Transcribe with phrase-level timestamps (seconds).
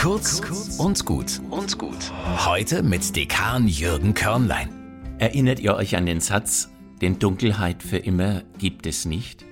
[0.00, 0.40] Kurz
[0.78, 2.10] und gut und gut.
[2.46, 4.70] Heute mit Dekan Jürgen Körnlein.
[5.18, 6.70] Erinnert ihr euch an den Satz,
[7.02, 9.44] denn Dunkelheit für immer gibt es nicht?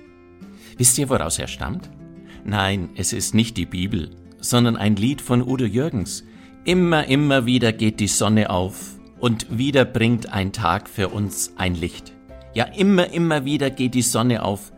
[0.75, 1.91] Wisst ihr, woraus er stammt?
[2.45, 4.09] Nein, es ist nicht die Bibel,
[4.39, 6.23] sondern ein Lied von Udo Jürgens.
[6.65, 11.75] Immer, immer wieder geht die Sonne auf und wieder bringt ein Tag für uns ein
[11.75, 12.13] Licht.
[12.55, 14.71] Ja, immer, immer wieder geht die Sonne auf,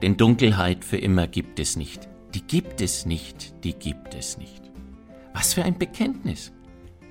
[0.00, 2.08] denn Dunkelheit für immer gibt es nicht.
[2.34, 4.67] Die gibt es nicht, die gibt es nicht.
[5.38, 6.52] Was für ein Bekenntnis.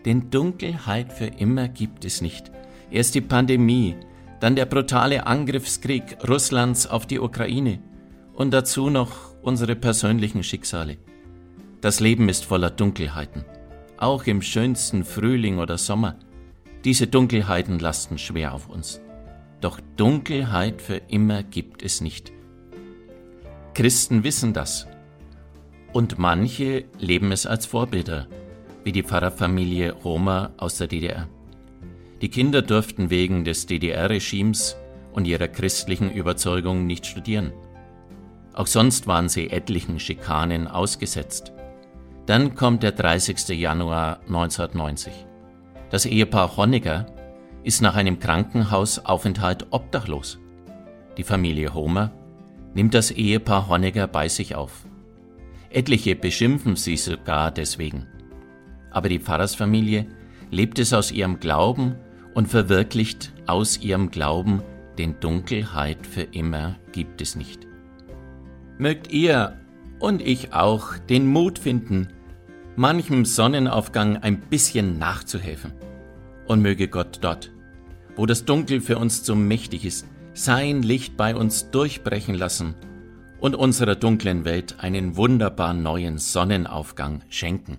[0.04, 2.52] Denn Dunkelheit für immer gibt es nicht.
[2.92, 3.96] Erst die Pandemie,
[4.42, 7.80] dann der brutale Angriffskrieg Russlands auf die Ukraine
[8.34, 10.98] und dazu noch unsere persönlichen Schicksale.
[11.80, 13.46] Das Leben ist voller Dunkelheiten,
[13.96, 16.18] auch im schönsten Frühling oder Sommer.
[16.84, 19.00] Diese Dunkelheiten lasten schwer auf uns.
[19.62, 22.34] Doch Dunkelheit für immer gibt es nicht.
[23.74, 24.86] Christen wissen das.
[25.98, 28.28] Und manche leben es als Vorbilder,
[28.84, 31.28] wie die Pfarrerfamilie Roma aus der DDR.
[32.22, 34.78] Die Kinder durften wegen des DDR-Regimes
[35.12, 37.52] und ihrer christlichen Überzeugung nicht studieren.
[38.54, 41.52] Auch sonst waren sie etlichen Schikanen ausgesetzt.
[42.28, 43.48] Dann kommt der 30.
[43.60, 45.12] Januar 1990.
[45.90, 47.08] Das Ehepaar Honecker
[47.64, 50.38] ist nach einem Krankenhausaufenthalt obdachlos.
[51.18, 52.12] Die Familie Homer
[52.76, 54.86] nimmt das Ehepaar Honecker bei sich auf.
[55.70, 58.08] Etliche beschimpfen sie sogar deswegen.
[58.90, 60.08] Aber die Pfarrersfamilie
[60.50, 61.96] lebt es aus ihrem Glauben
[62.34, 64.62] und verwirklicht aus ihrem Glauben,
[64.98, 67.68] denn Dunkelheit für immer gibt es nicht.
[68.78, 69.60] Mögt ihr
[70.00, 72.10] und ich auch den Mut finden,
[72.76, 75.74] manchem Sonnenaufgang ein bisschen nachzuhelfen.
[76.46, 77.52] Und möge Gott dort,
[78.16, 82.76] wo das Dunkel für uns zu mächtig ist, sein Licht bei uns durchbrechen lassen
[83.40, 87.78] und unserer dunklen Welt einen wunderbar neuen Sonnenaufgang schenken.